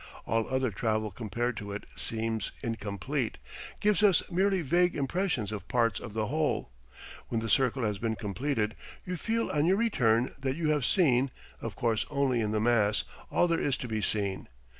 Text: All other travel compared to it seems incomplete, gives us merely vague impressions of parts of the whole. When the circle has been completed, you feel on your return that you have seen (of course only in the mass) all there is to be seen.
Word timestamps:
All 0.25 0.49
other 0.49 0.71
travel 0.71 1.11
compared 1.11 1.55
to 1.57 1.71
it 1.73 1.83
seems 1.95 2.51
incomplete, 2.63 3.37
gives 3.79 4.01
us 4.01 4.23
merely 4.31 4.63
vague 4.63 4.95
impressions 4.95 5.51
of 5.51 5.67
parts 5.67 5.99
of 5.99 6.15
the 6.15 6.25
whole. 6.25 6.71
When 7.27 7.39
the 7.39 7.49
circle 7.51 7.83
has 7.83 7.99
been 7.99 8.15
completed, 8.15 8.75
you 9.05 9.15
feel 9.15 9.51
on 9.51 9.67
your 9.67 9.77
return 9.77 10.33
that 10.39 10.55
you 10.55 10.69
have 10.69 10.85
seen 10.87 11.29
(of 11.61 11.75
course 11.75 12.07
only 12.09 12.41
in 12.41 12.49
the 12.49 12.59
mass) 12.59 13.03
all 13.29 13.47
there 13.47 13.61
is 13.61 13.77
to 13.77 13.87
be 13.87 14.01
seen. 14.01 14.47